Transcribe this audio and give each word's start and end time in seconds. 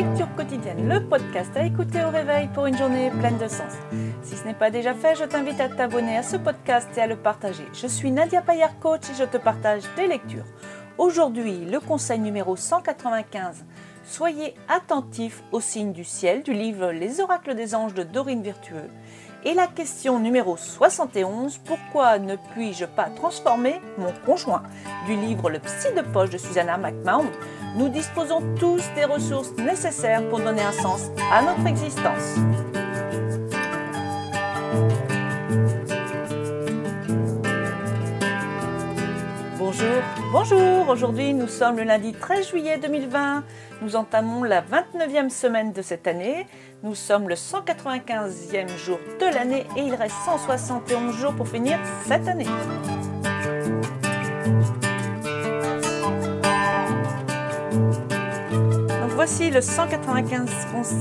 Lecture 0.00 0.34
quotidienne, 0.34 0.88
le 0.88 1.06
podcast 1.06 1.54
à 1.54 1.62
écouter 1.62 2.02
au 2.02 2.08
réveil 2.08 2.48
pour 2.54 2.64
une 2.64 2.74
journée 2.74 3.10
pleine 3.10 3.36
de 3.36 3.46
sens. 3.48 3.74
Si 4.22 4.34
ce 4.34 4.44
n'est 4.46 4.54
pas 4.54 4.70
déjà 4.70 4.94
fait, 4.94 5.14
je 5.14 5.24
t'invite 5.24 5.60
à 5.60 5.68
t'abonner 5.68 6.16
à 6.16 6.22
ce 6.22 6.38
podcast 6.38 6.88
et 6.96 7.02
à 7.02 7.06
le 7.06 7.16
partager. 7.16 7.66
Je 7.74 7.86
suis 7.86 8.10
Nadia 8.10 8.40
Payard, 8.40 8.78
coach, 8.78 9.02
et 9.10 9.14
je 9.18 9.24
te 9.24 9.36
partage 9.36 9.82
des 9.96 10.06
lectures. 10.06 10.46
Aujourd'hui, 10.96 11.66
le 11.66 11.80
conseil 11.80 12.18
numéro 12.18 12.56
195. 12.56 13.66
Soyez 14.02 14.54
attentifs 14.70 15.42
aux 15.52 15.60
signes 15.60 15.92
du 15.92 16.04
ciel 16.04 16.42
du 16.44 16.54
livre 16.54 16.92
Les 16.92 17.20
oracles 17.20 17.54
des 17.54 17.74
anges 17.74 17.92
de 17.92 18.02
Dorine 18.02 18.42
Virtueux. 18.42 18.88
Et 19.42 19.54
la 19.54 19.66
question 19.66 20.18
numéro 20.18 20.58
71, 20.58 21.58
pourquoi 21.64 22.18
ne 22.18 22.36
puis-je 22.52 22.84
pas 22.84 23.08
transformer 23.08 23.80
mon 23.96 24.12
conjoint 24.26 24.62
du 25.06 25.16
livre 25.16 25.48
Le 25.48 25.58
psy 25.60 25.88
de 25.96 26.02
poche 26.02 26.28
de 26.28 26.36
Susanna 26.36 26.76
McMahon 26.76 27.24
Nous 27.74 27.88
disposons 27.88 28.42
tous 28.58 28.82
des 28.94 29.06
ressources 29.06 29.52
nécessaires 29.56 30.28
pour 30.28 30.40
donner 30.40 30.60
un 30.60 30.72
sens 30.72 31.10
à 31.32 31.40
notre 31.40 31.66
existence. 31.66 32.36
Bonjour, 39.58 40.02
bonjour, 40.32 40.88
aujourd'hui 40.88 41.32
nous 41.32 41.48
sommes 41.48 41.76
le 41.76 41.84
lundi 41.84 42.12
13 42.12 42.48
juillet 42.48 42.76
2020, 42.76 43.44
nous 43.82 43.96
entamons 43.96 44.42
la 44.42 44.60
29e 44.60 45.30
semaine 45.30 45.72
de 45.72 45.80
cette 45.80 46.06
année, 46.06 46.46
nous 46.82 46.94
sommes 46.94 47.28
le 47.28 47.34
195e 47.34 48.76
jour 48.76 48.98
de 49.20 49.26
l'année 49.26 49.66
et 49.76 49.82
il 49.82 49.94
reste 49.94 50.14
171 50.24 51.14
jours 51.14 51.34
pour 51.34 51.48
finir 51.48 51.78
cette 52.06 52.26
année. 52.26 52.46
Voici 59.14 59.50
le 59.50 59.60
195, 59.60 60.96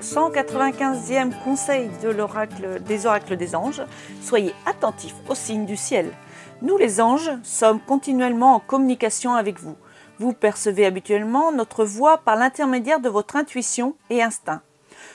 195e 0.00 1.32
conseil 1.44 1.90
de 2.02 2.08
l'oracle 2.08 2.82
des 2.82 3.06
oracles 3.06 3.36
des 3.36 3.54
anges. 3.54 3.82
Soyez 4.20 4.52
attentifs 4.66 5.14
aux 5.28 5.36
signes 5.36 5.66
du 5.66 5.76
ciel. 5.76 6.10
Nous 6.60 6.76
les 6.76 7.00
anges 7.00 7.30
sommes 7.44 7.78
continuellement 7.78 8.56
en 8.56 8.60
communication 8.60 9.34
avec 9.34 9.60
vous. 9.60 9.76
Vous 10.18 10.32
percevez 10.32 10.86
habituellement 10.86 11.52
notre 11.52 11.84
voix 11.84 12.18
par 12.18 12.34
l'intermédiaire 12.34 13.00
de 13.00 13.08
votre 13.08 13.36
intuition 13.36 13.94
et 14.10 14.22
instinct. 14.22 14.62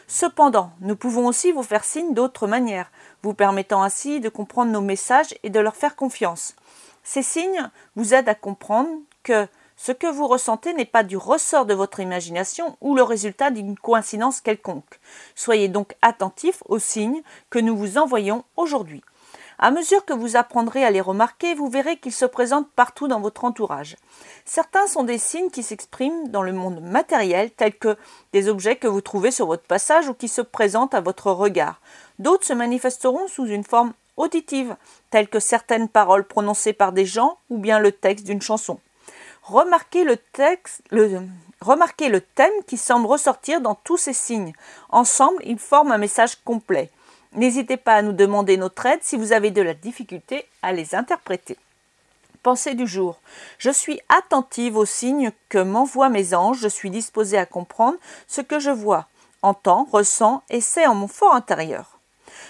Cependant, 0.07 0.71
nous 0.79 0.95
pouvons 0.95 1.27
aussi 1.27 1.51
vous 1.51 1.63
faire 1.63 1.83
signe 1.83 2.13
d'autres 2.13 2.47
manières, 2.47 2.89
vous 3.23 3.33
permettant 3.33 3.83
ainsi 3.83 4.21
de 4.21 4.29
comprendre 4.29 4.71
nos 4.71 4.81
messages 4.81 5.35
et 5.43 5.49
de 5.49 5.59
leur 5.59 5.75
faire 5.75 5.97
confiance. 5.97 6.55
Ces 7.03 7.21
signes 7.21 7.69
vous 7.97 8.13
aident 8.13 8.29
à 8.29 8.35
comprendre 8.35 8.89
que 9.23 9.47
ce 9.75 9.91
que 9.91 10.07
vous 10.07 10.27
ressentez 10.27 10.73
n'est 10.73 10.85
pas 10.85 11.03
du 11.03 11.17
ressort 11.17 11.65
de 11.65 11.73
votre 11.73 11.99
imagination 11.99 12.77
ou 12.79 12.95
le 12.95 13.03
résultat 13.03 13.51
d'une 13.51 13.77
coïncidence 13.77 14.41
quelconque. 14.41 14.99
Soyez 15.35 15.67
donc 15.67 15.95
attentifs 16.01 16.63
aux 16.67 16.79
signes 16.79 17.21
que 17.49 17.59
nous 17.59 17.77
vous 17.77 17.97
envoyons 17.97 18.43
aujourd'hui. 18.55 19.03
À 19.59 19.71
mesure 19.71 20.05
que 20.05 20.13
vous 20.13 20.35
apprendrez 20.35 20.83
à 20.83 20.91
les 20.91 21.01
remarquer, 21.01 21.55
vous 21.55 21.67
verrez 21.67 21.97
qu'ils 21.97 22.13
se 22.13 22.25
présentent 22.25 22.69
partout 22.75 23.07
dans 23.07 23.19
votre 23.19 23.43
entourage. 23.43 23.95
Certains 24.45 24.85
sont 24.85 25.03
des 25.03 25.17
signes 25.17 25.49
qui 25.49 25.63
s'expriment 25.63 26.27
dans 26.29 26.43
le 26.43 26.53
monde 26.53 26.79
matériel, 26.81 27.49
tels 27.49 27.75
que 27.75 27.97
des 28.33 28.49
objets 28.49 28.75
que 28.75 28.87
vous 28.87 29.01
trouvez 29.01 29.31
sur 29.31 29.47
votre 29.47 29.63
passage 29.63 30.09
ou 30.09 30.13
qui 30.13 30.27
se 30.27 30.41
présentent 30.41 30.93
à 30.93 31.01
votre 31.01 31.31
regard. 31.31 31.81
D'autres 32.19 32.45
se 32.45 32.53
manifesteront 32.53 33.27
sous 33.27 33.47
une 33.47 33.63
forme 33.63 33.93
auditive, 34.15 34.75
telles 35.09 35.27
que 35.27 35.39
certaines 35.39 35.89
paroles 35.89 36.25
prononcées 36.25 36.73
par 36.73 36.91
des 36.91 37.05
gens 37.05 37.39
ou 37.49 37.57
bien 37.57 37.79
le 37.79 37.91
texte 37.91 38.27
d'une 38.27 38.41
chanson. 38.43 38.79
Remarquez 39.41 40.03
le 40.03 40.17
thème 42.21 42.51
qui 42.67 42.77
semble 42.77 43.07
ressortir 43.07 43.61
dans 43.61 43.75
tous 43.75 43.97
ces 43.97 44.13
signes. 44.13 44.53
Ensemble, 44.89 45.41
ils 45.45 45.57
forment 45.57 45.93
un 45.93 45.97
message 45.97 46.35
complet. 46.43 46.91
N'hésitez 47.37 47.77
pas 47.77 47.93
à 47.93 48.01
nous 48.01 48.13
demander 48.13 48.57
notre 48.57 48.87
aide 48.87 49.03
si 49.03 49.15
vous 49.15 49.31
avez 49.31 49.51
de 49.51 49.61
la 49.61 49.75
difficulté 49.75 50.45
à 50.63 50.73
les 50.73 50.95
interpréter. 50.95 51.55
Pensée 52.41 52.73
du 52.73 52.87
jour. 52.87 53.19
Je 53.59 53.69
suis 53.69 53.99
attentive 54.09 54.75
aux 54.75 54.85
signes 54.85 55.31
que 55.47 55.59
m'envoient 55.59 56.09
mes 56.09 56.33
anges, 56.33 56.57
je 56.59 56.67
suis 56.67 56.89
disposée 56.89 57.37
à 57.37 57.45
comprendre 57.45 57.97
ce 58.27 58.41
que 58.41 58.57
je 58.57 58.71
vois, 58.71 59.07
entends, 59.43 59.87
ressens 59.91 60.41
et 60.49 60.61
sais 60.61 60.87
en 60.87 60.95
mon 60.95 61.07
fort 61.07 61.35
intérieur. 61.35 61.99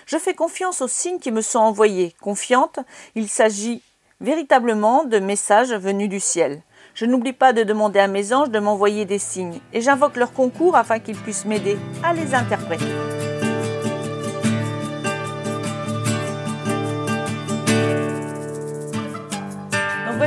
Je 0.06 0.18
fais 0.18 0.34
confiance 0.34 0.82
aux 0.82 0.88
signes 0.88 1.20
qui 1.20 1.32
me 1.34 1.42
sont 1.42 1.60
envoyés. 1.60 2.16
Confiante, 2.22 2.80
il 3.16 3.28
s'agit 3.28 3.84
véritablement 4.22 5.04
de 5.04 5.20
messages 5.20 5.74
venus 5.74 6.08
du 6.08 6.22
ciel. 6.22 6.62
Je 6.94 7.06
n'oublie 7.06 7.34
pas 7.34 7.52
de 7.52 7.64
demander 7.64 8.00
à 8.00 8.08
mes 8.08 8.32
anges 8.32 8.52
de 8.52 8.60
m'envoyer 8.60 9.04
des 9.04 9.20
signes 9.20 9.60
et 9.74 9.82
j'invoque 9.82 10.16
leur 10.16 10.32
concours 10.32 10.78
afin 10.78 11.00
qu'ils 11.00 11.18
puissent 11.18 11.46
m'aider 11.46 11.78
à 12.04 12.14
les 12.14 12.34
interpréter. 12.34 13.17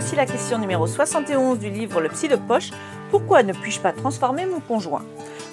Voici 0.01 0.17
la 0.17 0.25
question 0.25 0.57
numéro 0.57 0.87
71 0.87 1.59
du 1.59 1.69
livre 1.69 2.01
Le 2.01 2.09
psy 2.09 2.27
de 2.27 2.37
poche. 2.37 2.71
Pourquoi 3.11 3.43
ne 3.43 3.53
puis-je 3.53 3.81
pas 3.81 3.93
transformer 3.93 4.47
mon 4.47 4.61
conjoint? 4.61 5.05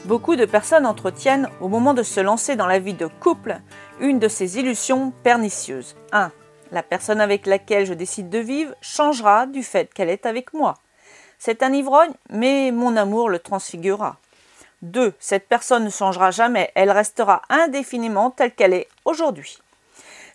Beaucoup 0.05 0.37
de 0.37 0.45
personnes 0.45 0.85
entretiennent, 0.85 1.49
au 1.59 1.67
moment 1.67 1.93
de 1.93 2.01
se 2.01 2.21
lancer 2.21 2.55
dans 2.55 2.65
la 2.65 2.79
vie 2.79 2.93
de 2.93 3.07
couple, 3.07 3.57
une 3.99 4.19
de 4.19 4.29
ces 4.29 4.57
illusions 4.57 5.11
pernicieuses. 5.21 5.97
1. 6.13 6.31
La 6.71 6.81
personne 6.81 7.19
avec 7.19 7.45
laquelle 7.45 7.85
je 7.85 7.93
décide 7.93 8.29
de 8.29 8.37
vivre 8.37 8.73
changera 8.79 9.47
du 9.47 9.63
fait 9.63 9.93
qu'elle 9.93 10.09
est 10.09 10.25
avec 10.25 10.53
moi. 10.53 10.75
C'est 11.39 11.61
un 11.61 11.73
ivrogne, 11.73 12.13
mais 12.29 12.71
mon 12.71 12.95
amour 12.95 13.27
le 13.27 13.39
transfigurera. 13.39 14.15
2. 14.81 15.13
Cette 15.19 15.49
personne 15.49 15.83
ne 15.83 15.89
changera 15.89 16.31
jamais, 16.31 16.71
elle 16.73 16.91
restera 16.91 17.41
indéfiniment 17.49 18.31
telle 18.31 18.53
qu'elle 18.53 18.73
est 18.73 18.87
aujourd'hui. 19.03 19.57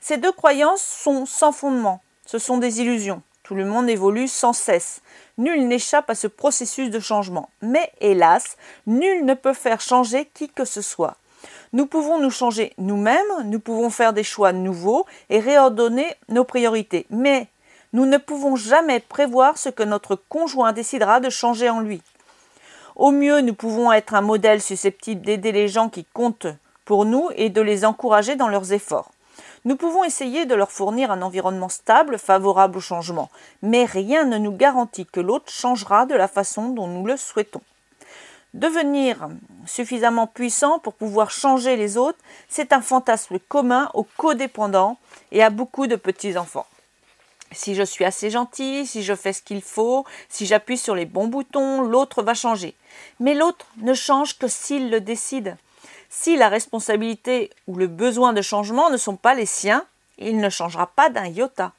Ces 0.02 0.18
deux 0.18 0.32
croyances 0.32 0.82
sont 0.82 1.24
sans 1.24 1.52
fondement, 1.52 2.02
ce 2.26 2.36
sont 2.36 2.58
des 2.58 2.82
illusions. 2.82 3.22
Le 3.52 3.66
monde 3.66 3.90
évolue 3.90 4.28
sans 4.28 4.54
cesse. 4.54 5.02
Nul 5.36 5.68
n'échappe 5.68 6.08
à 6.08 6.14
ce 6.14 6.26
processus 6.26 6.90
de 6.90 7.00
changement. 7.00 7.50
Mais 7.60 7.92
hélas, 8.00 8.56
nul 8.86 9.26
ne 9.26 9.34
peut 9.34 9.52
faire 9.52 9.82
changer 9.82 10.30
qui 10.32 10.48
que 10.48 10.64
ce 10.64 10.80
soit. 10.80 11.16
Nous 11.74 11.84
pouvons 11.84 12.18
nous 12.18 12.30
changer 12.30 12.72
nous-mêmes, 12.78 13.18
nous 13.44 13.60
pouvons 13.60 13.91
faire 13.91 14.14
des 14.14 14.24
choix 14.24 14.52
nouveaux 14.52 15.04
et 15.28 15.38
réordonner 15.38 16.06
nos 16.30 16.44
priorités. 16.44 17.06
Mais 17.10 17.48
nous 17.92 18.06
ne 18.06 18.16
pouvons 18.16 18.56
jamais 18.56 19.00
prévoir 19.00 19.58
ce 19.58 19.68
que 19.68 19.82
notre 19.82 20.16
conjoint 20.16 20.72
décidera 20.72 21.20
de 21.20 21.28
changer 21.28 21.68
en 21.68 21.80
lui. 21.80 22.00
Au 22.96 23.10
mieux, 23.10 23.42
nous 23.42 23.54
pouvons 23.54 23.92
être 23.92 24.14
un 24.14 24.22
modèle 24.22 24.62
susceptible 24.62 25.20
d'aider 25.22 25.52
les 25.52 25.68
gens 25.68 25.91
qui 25.91 26.06
comptent 26.14 26.46
pour 26.86 27.04
nous 27.04 27.28
et 27.36 27.50
de 27.50 27.60
les 27.60 27.84
encourager 27.84 28.34
dans 28.34 28.48
leurs 28.48 28.72
efforts. 28.72 29.10
Nous 29.64 29.76
pouvons 29.76 30.02
essayer 30.02 30.44
de 30.44 30.56
leur 30.56 30.72
fournir 30.72 31.12
un 31.12 31.22
environnement 31.22 31.68
stable, 31.68 32.18
favorable 32.18 32.78
au 32.78 32.80
changement, 32.80 33.30
mais 33.62 33.84
rien 33.84 34.24
ne 34.24 34.38
nous 34.38 34.50
garantit 34.50 35.06
que 35.06 35.20
l'autre 35.20 35.52
changera 35.52 36.04
de 36.04 36.16
la 36.16 36.26
façon 36.26 36.70
dont 36.70 36.88
nous 36.88 37.06
le 37.06 37.16
souhaitons. 37.16 37.62
Devenir 38.54 39.28
suffisamment 39.64 40.26
puissant 40.26 40.78
pour 40.80 40.94
pouvoir 40.94 41.30
changer 41.30 41.76
les 41.76 41.96
autres, 41.96 42.18
c'est 42.48 42.72
un 42.72 42.82
fantasme 42.82 43.38
commun 43.38 43.88
aux 43.94 44.06
codépendants 44.16 44.98
et 45.30 45.42
à 45.42 45.50
beaucoup 45.50 45.86
de 45.86 45.96
petits-enfants. 45.96 46.66
Si 47.52 47.74
je 47.74 47.82
suis 47.82 48.04
assez 48.04 48.30
gentil, 48.30 48.86
si 48.86 49.02
je 49.02 49.14
fais 49.14 49.32
ce 49.32 49.42
qu'il 49.42 49.62
faut, 49.62 50.04
si 50.28 50.44
j'appuie 50.44 50.76
sur 50.76 50.94
les 50.94 51.06
bons 51.06 51.28
boutons, 51.28 51.82
l'autre 51.82 52.22
va 52.22 52.34
changer. 52.34 52.74
Mais 53.20 53.34
l'autre 53.34 53.66
ne 53.76 53.94
change 53.94 54.38
que 54.38 54.48
s'il 54.48 54.90
le 54.90 55.00
décide. 55.00 55.56
Si 56.14 56.36
la 56.36 56.50
responsabilité 56.50 57.48
ou 57.66 57.76
le 57.76 57.86
besoin 57.86 58.34
de 58.34 58.42
changement 58.42 58.90
ne 58.90 58.98
sont 58.98 59.16
pas 59.16 59.32
les 59.32 59.46
siens, 59.46 59.86
il 60.18 60.36
ne 60.36 60.50
changera 60.50 60.86
pas 60.86 61.08
d'un 61.08 61.26
iota. 61.26 61.72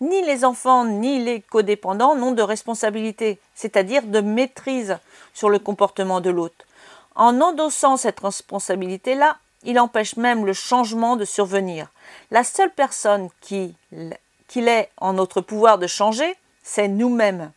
Ni 0.00 0.22
les 0.22 0.44
enfants 0.44 0.84
ni 0.84 1.22
les 1.22 1.40
codépendants 1.40 2.14
n'ont 2.14 2.30
de 2.30 2.42
responsabilité, 2.42 3.40
c'est-à-dire 3.56 4.04
de 4.04 4.20
maîtrise 4.20 4.98
sur 5.34 5.50
le 5.50 5.58
comportement 5.58 6.20
de 6.20 6.30
l'autre. 6.30 6.64
En 7.16 7.40
endossant 7.40 7.96
cette 7.96 8.20
responsabilité-là, 8.20 9.36
il 9.64 9.80
empêche 9.80 10.16
même 10.16 10.46
le 10.46 10.52
changement 10.52 11.16
de 11.16 11.24
survenir. 11.24 11.88
La 12.30 12.44
seule 12.44 12.70
personne 12.70 13.30
qui, 13.40 13.74
qu'il 14.46 14.68
est 14.68 14.90
en 14.96 15.14
notre 15.14 15.40
pouvoir 15.40 15.78
de 15.78 15.88
changer, 15.88 16.36
c'est 16.62 16.88
nous-mêmes. 16.88 17.50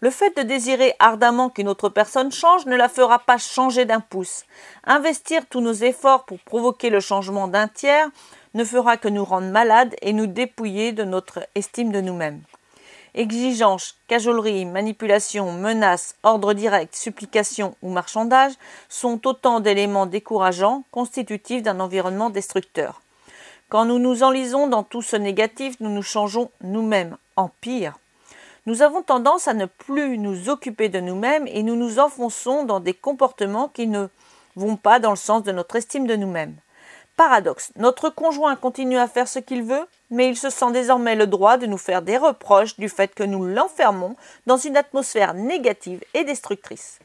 Le 0.00 0.10
fait 0.10 0.36
de 0.36 0.42
désirer 0.42 0.94
ardemment 0.98 1.48
qu'une 1.48 1.68
autre 1.68 1.88
personne 1.88 2.30
change 2.30 2.66
ne 2.66 2.76
la 2.76 2.88
fera 2.88 3.18
pas 3.18 3.38
changer 3.38 3.84
d'un 3.84 4.00
pouce. 4.00 4.44
Investir 4.84 5.46
tous 5.48 5.60
nos 5.60 5.72
efforts 5.72 6.24
pour 6.24 6.38
provoquer 6.40 6.90
le 6.90 7.00
changement 7.00 7.48
d'un 7.48 7.68
tiers 7.68 8.08
ne 8.54 8.64
fera 8.64 8.96
que 8.96 9.08
nous 9.08 9.24
rendre 9.24 9.48
malades 9.48 9.94
et 10.02 10.12
nous 10.12 10.26
dépouiller 10.26 10.92
de 10.92 11.04
notre 11.04 11.46
estime 11.54 11.92
de 11.92 12.00
nous-mêmes. 12.00 12.42
Exigence, 13.14 13.96
cajolerie, 14.08 14.66
manipulation, 14.66 15.50
menaces, 15.50 16.16
ordre 16.22 16.52
direct, 16.52 16.94
supplication 16.94 17.74
ou 17.80 17.90
marchandage 17.90 18.52
sont 18.90 19.26
autant 19.26 19.60
d'éléments 19.60 20.04
décourageants 20.04 20.84
constitutifs 20.90 21.62
d'un 21.62 21.80
environnement 21.80 22.28
destructeur. 22.28 23.00
Quand 23.70 23.86
nous 23.86 23.98
nous 23.98 24.22
enlisons 24.22 24.66
dans 24.66 24.82
tout 24.82 25.00
ce 25.00 25.16
négatif, 25.16 25.76
nous 25.80 25.88
nous 25.88 26.02
changeons 26.02 26.50
nous-mêmes 26.60 27.16
en 27.36 27.48
pire. 27.62 27.98
Nous 28.66 28.82
avons 28.82 29.02
tendance 29.02 29.46
à 29.46 29.54
ne 29.54 29.66
plus 29.66 30.18
nous 30.18 30.48
occuper 30.48 30.88
de 30.88 30.98
nous-mêmes 30.98 31.46
et 31.46 31.62
nous 31.62 31.76
nous 31.76 32.00
enfonçons 32.00 32.64
dans 32.64 32.80
des 32.80 32.94
comportements 32.94 33.68
qui 33.68 33.86
ne 33.86 34.08
vont 34.56 34.76
pas 34.76 34.98
dans 34.98 35.10
le 35.10 35.16
sens 35.16 35.44
de 35.44 35.52
notre 35.52 35.76
estime 35.76 36.08
de 36.08 36.16
nous-mêmes. 36.16 36.56
Paradoxe, 37.16 37.72
notre 37.76 38.10
conjoint 38.10 38.56
continue 38.56 38.98
à 38.98 39.06
faire 39.06 39.28
ce 39.28 39.38
qu'il 39.38 39.62
veut, 39.62 39.86
mais 40.10 40.28
il 40.28 40.36
se 40.36 40.50
sent 40.50 40.72
désormais 40.72 41.14
le 41.14 41.28
droit 41.28 41.58
de 41.58 41.66
nous 41.66 41.78
faire 41.78 42.02
des 42.02 42.18
reproches 42.18 42.76
du 42.76 42.88
fait 42.88 43.14
que 43.14 43.22
nous 43.22 43.44
l'enfermons 43.44 44.16
dans 44.46 44.56
une 44.56 44.76
atmosphère 44.76 45.32
négative 45.32 46.02
et 46.12 46.24
destructrice. 46.24 46.98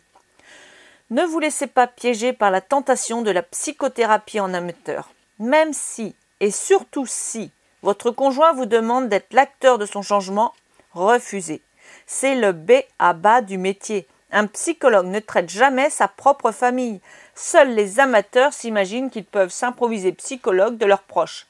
Ne 1.12 1.24
vous 1.24 1.40
laissez 1.40 1.68
pas 1.68 1.88
piéger 1.88 2.34
par 2.34 2.50
la 2.50 2.62
tentation 2.62 3.22
de 3.22 3.32
la 3.32 3.44
psychothérapie 3.44 4.40
en 4.40 4.54
amateur. 4.54 5.12
Même 5.38 5.74
si, 5.74 6.16
et 6.40 6.52
surtout 6.52 7.06
si, 7.06 7.52
votre 7.84 8.12
conjoint 8.12 8.54
vous 8.54 8.66
demande 8.66 9.10
d'être 9.10 9.34
l'acteur 9.34 9.78
de 9.78 9.86
son 9.86 10.02
changement, 10.02 10.54
refusez. 10.94 11.62
C'est 12.06 12.36
le 12.36 12.52
B 12.52 12.72
à 13.00 13.14
bas 13.14 13.42
du 13.42 13.58
métier. 13.58 14.08
Un 14.32 14.48
psychologue 14.48 15.08
ne 15.08 15.20
traite 15.20 15.50
jamais 15.50 15.90
sa 15.90 16.08
propre 16.08 16.52
famille. 16.52 17.02
Seuls 17.36 17.74
les 17.74 18.00
amateurs 18.00 18.54
s'imaginent 18.54 19.10
qu'ils 19.10 19.26
peuvent 19.26 19.52
s'improviser 19.52 20.14
psychologues 20.14 20.78
de 20.78 20.86
leurs 20.86 21.04
proches. 21.04 21.48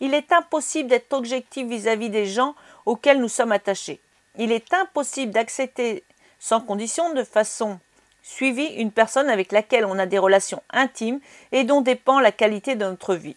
Il 0.00 0.14
est 0.14 0.32
impossible 0.32 0.88
d'être 0.88 1.12
objectif 1.12 1.66
vis-à-vis 1.66 2.08
des 2.08 2.26
gens 2.26 2.54
auxquels 2.86 3.20
nous 3.20 3.28
sommes 3.28 3.52
attachés. 3.52 4.00
Il 4.38 4.52
est 4.52 4.72
impossible 4.72 5.32
d'accepter 5.32 6.04
sans 6.38 6.60
condition 6.60 7.12
de 7.12 7.24
façon 7.24 7.78
suivie 8.22 8.74
une 8.76 8.92
personne 8.92 9.28
avec 9.28 9.52
laquelle 9.52 9.84
on 9.84 9.98
a 9.98 10.06
des 10.06 10.18
relations 10.18 10.62
intimes 10.70 11.20
et 11.52 11.64
dont 11.64 11.80
dépend 11.80 12.20
la 12.20 12.32
qualité 12.32 12.76
de 12.76 12.84
notre 12.84 13.14
vie. 13.14 13.36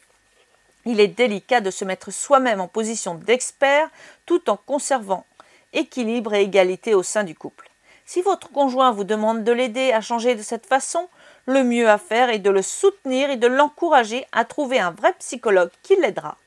Il 0.86 1.00
est 1.00 1.08
délicat 1.08 1.62
de 1.62 1.72
se 1.72 1.86
mettre 1.86 2.12
soi-même 2.12 2.62
en 2.62 2.68
position 2.68 3.16
d'expert 3.16 3.90
tout 4.26 4.50
en 4.50 4.58
conservant 4.58 5.26
équilibre 5.74 6.34
et 6.34 6.44
égalité 6.44 6.94
au 6.96 7.04
sein 7.04 7.24
du 7.24 7.36
couple. 7.36 7.70
Si 8.06 8.22
votre 8.22 8.50
conjoint 8.52 8.92
vous 8.92 9.04
demande 9.04 9.44
de 9.44 9.52
l'aider 9.52 9.92
à 9.92 10.02
changer 10.02 10.36
de 10.36 10.42
cette 10.42 10.66
façon, 10.66 11.08
le 11.46 11.64
mieux 11.64 11.90
à 11.90 11.98
faire 11.98 12.30
est 12.30 12.40
de 12.40 12.50
le 12.50 12.62
soutenir 12.62 13.30
et 13.30 13.38
de 13.38 13.48
l'encourager 13.48 14.26
à 14.32 14.46
trouver 14.46 14.80
un 14.80 14.92
vrai 14.92 15.14
psychologue 15.20 15.72
qui 15.82 15.96
l'aidera. 15.96 16.38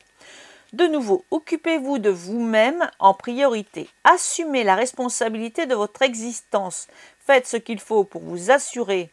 De 0.72 0.86
nouveau, 0.86 1.24
occupez-vous 1.30 1.98
de 1.98 2.10
vous-même 2.10 2.88
en 2.98 3.14
priorité. 3.14 3.88
Assumez 4.04 4.64
la 4.64 4.74
responsabilité 4.74 5.66
de 5.66 5.74
votre 5.74 6.02
existence. 6.02 6.88
Faites 7.24 7.46
ce 7.46 7.56
qu'il 7.56 7.80
faut 7.80 8.04
pour 8.04 8.22
vous 8.22 8.50
assurer 8.50 9.10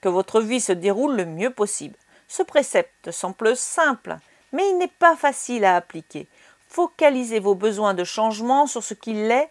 que 0.00 0.08
votre 0.08 0.40
vie 0.40 0.60
se 0.60 0.72
déroule 0.72 1.16
le 1.16 1.24
mieux 1.24 1.50
possible. 1.50 1.96
Ce 2.28 2.42
précepte 2.42 3.10
semble 3.12 3.56
simple, 3.56 4.18
mais 4.52 4.68
il 4.68 4.78
n'est 4.78 4.88
pas 4.88 5.16
facile 5.16 5.64
à 5.64 5.76
appliquer. 5.76 6.26
Focalisez 6.68 7.38
vos 7.38 7.54
besoins 7.54 7.94
de 7.94 8.04
changement 8.04 8.66
sur 8.66 8.82
ce 8.82 8.94
qu'il 8.94 9.30
est 9.30 9.50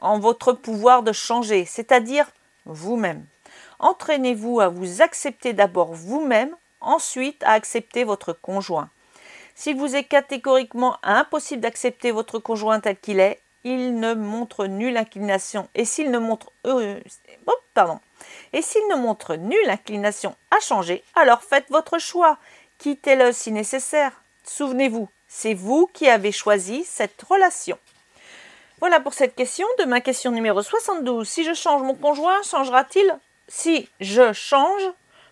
en 0.00 0.18
votre 0.18 0.52
pouvoir 0.52 1.02
de 1.02 1.12
changer, 1.12 1.64
c'est-à-dire 1.64 2.26
vous-même. 2.64 3.24
Entraînez-vous 3.78 4.60
à 4.60 4.68
vous 4.68 5.02
accepter 5.02 5.52
d'abord 5.52 5.94
vous-même, 5.94 6.54
ensuite 6.80 7.42
à 7.44 7.52
accepter 7.52 8.04
votre 8.04 8.32
conjoint. 8.32 8.90
S'il 9.54 9.76
vous 9.76 9.94
est 9.94 10.04
catégoriquement 10.04 10.96
impossible 11.02 11.60
d'accepter 11.60 12.10
votre 12.10 12.38
conjoint 12.38 12.80
tel 12.80 12.98
qu'il 12.98 13.20
est, 13.20 13.40
il 13.64 13.98
ne 14.00 14.14
montre 14.14 14.66
nulle 14.66 14.96
inclination. 14.96 15.68
Et 15.74 15.84
s'il 15.84 16.10
ne 16.10 16.18
montre 16.18 16.50
oh. 16.64 16.80
Et 18.52 18.62
s'il 18.62 18.86
ne 18.88 18.96
montre 18.96 19.36
nulle 19.36 19.70
inclination 19.70 20.34
à 20.50 20.60
changer, 20.60 21.02
alors 21.14 21.42
faites 21.42 21.68
votre 21.70 21.98
choix. 21.98 22.38
Quittez-le 22.78 23.32
si 23.32 23.52
nécessaire. 23.52 24.22
Souvenez-vous, 24.44 25.08
c'est 25.28 25.54
vous 25.54 25.88
qui 25.92 26.08
avez 26.08 26.32
choisi 26.32 26.84
cette 26.84 27.20
relation. 27.22 27.78
Voilà 28.80 28.98
pour 28.98 29.12
cette 29.12 29.34
question. 29.34 29.66
De 29.78 29.84
ma 29.84 30.00
question 30.00 30.32
numéro 30.32 30.62
72. 30.62 31.28
Si 31.28 31.44
je 31.44 31.52
change, 31.52 31.82
mon 31.82 31.94
conjoint 31.94 32.40
changera-t-il? 32.42 33.14
Si 33.46 33.90
je 34.00 34.32
change, 34.32 34.82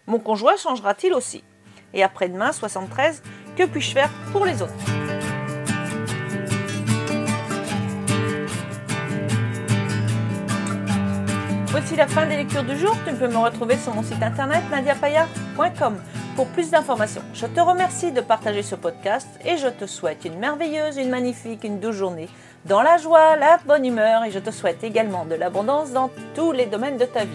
mon 0.06 0.18
conjoint 0.18 0.56
changera-t-il 0.58 1.14
aussi? 1.14 1.42
Et 1.94 2.02
après-demain, 2.02 2.52
73. 2.52 3.22
Que 3.56 3.64
puis-je 3.64 3.92
faire 3.92 4.10
pour 4.32 4.44
les 4.44 4.60
autres? 4.60 4.74
Voici 11.68 11.96
la 11.96 12.06
fin 12.06 12.26
des 12.26 12.36
lectures 12.36 12.64
du 12.64 12.76
jour. 12.76 12.94
Tu 13.06 13.14
peux 13.14 13.28
me 13.28 13.38
retrouver 13.38 13.78
sur 13.78 13.94
mon 13.94 14.02
site 14.02 14.22
internet 14.22 14.62
nadiapaya.com 14.70 15.96
pour 16.36 16.48
plus 16.48 16.70
d'informations. 16.70 17.22
Je 17.32 17.46
te 17.46 17.60
remercie 17.60 18.12
de 18.12 18.20
partager 18.20 18.62
ce 18.62 18.74
podcast 18.74 19.26
et 19.44 19.56
je 19.56 19.68
te 19.68 19.86
souhaite 19.86 20.26
une 20.26 20.38
merveilleuse, 20.38 20.98
une 20.98 21.08
magnifique, 21.08 21.64
une 21.64 21.80
douce 21.80 21.96
journée 21.96 22.28
dans 22.64 22.82
la 22.82 22.96
joie, 22.98 23.36
la 23.36 23.58
bonne 23.66 23.84
humeur 23.84 24.24
et 24.24 24.30
je 24.30 24.38
te 24.38 24.50
souhaite 24.50 24.82
également 24.84 25.24
de 25.24 25.34
l'abondance 25.34 25.92
dans 25.92 26.10
tous 26.34 26.52
les 26.52 26.66
domaines 26.66 26.98
de 26.98 27.04
ta 27.04 27.24
vie. 27.24 27.30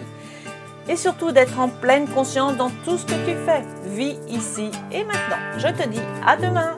Et 0.88 0.96
surtout 0.96 1.32
d'être 1.32 1.58
en 1.58 1.68
pleine 1.68 2.06
conscience 2.08 2.56
dans 2.56 2.70
tout 2.84 2.98
ce 2.98 3.06
que 3.06 3.24
tu 3.24 3.34
fais. 3.46 3.62
Vis 3.86 4.18
ici 4.28 4.70
et 4.92 5.02
maintenant. 5.04 5.38
Je 5.56 5.68
te 5.68 5.88
dis 5.88 6.02
à 6.26 6.36
demain. 6.36 6.76